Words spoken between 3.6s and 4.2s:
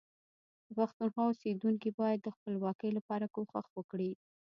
وکړي